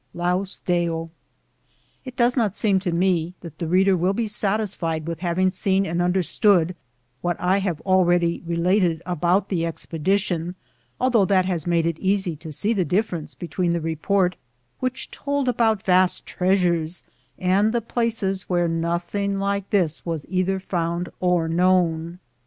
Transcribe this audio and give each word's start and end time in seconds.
Zaua 0.15 0.59
Deo. 0.65 1.09
It 2.05 2.15
does 2.15 2.35
not 2.35 2.55
seem 2.55 2.79
to 2.79 2.91
me 2.91 3.35
that 3.41 3.59
the 3.59 3.67
reader 3.67 3.95
will 3.95 4.13
be 4.13 4.27
satisfied 4.27 5.05
with 5.05 5.19
having 5.19 5.51
seen 5.51 5.85
and 5.85 6.01
under 6.01 6.23
stood 6.23 6.75
what 7.21 7.37
I 7.39 7.59
have 7.59 7.79
already 7.81 8.41
related 8.47 9.03
about 9.05 9.49
the 9.49 9.63
expedition, 9.63 10.55
although 10.99 11.25
that 11.25 11.45
has 11.45 11.67
made 11.67 11.85
it 11.85 11.99
easy 11.99 12.35
to 12.37 12.49
Bee 12.63 12.73
the 12.73 12.83
difference 12.83 13.35
between 13.35 13.73
the 13.73 13.79
report 13.79 14.37
which 14.79 15.11
told 15.11 15.47
about 15.47 15.83
vast 15.83 16.25
treasures, 16.25 17.03
and 17.37 17.71
the 17.71 17.79
places 17.79 18.49
where 18.49 18.67
nothing 18.67 19.37
like 19.37 19.69
this 19.69 20.03
was 20.03 20.25
either 20.29 20.59
found 20.59 21.09
or 21.19 21.47
known. 21.47 22.17